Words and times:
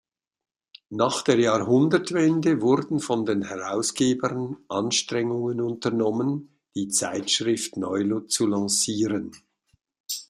Nach 0.89 1.21
der 1.21 1.37
Jahrhundertwende 1.37 2.59
wurden 2.59 2.99
von 2.99 3.23
den 3.27 3.43
Herausgebern 3.43 4.57
Anstrengungen 4.67 5.61
unternommen, 5.61 6.57
die 6.73 6.87
Zeitschrift 6.87 7.77
neu 7.77 8.21
zu 8.21 8.47
lancieren. 8.47 9.31